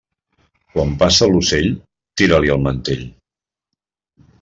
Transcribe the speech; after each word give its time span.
Quan 0.75 0.95
passa 1.03 1.29
l'ocell, 1.33 1.69
tira-li 2.23 2.53
el 2.59 2.67
mantell. 2.71 3.09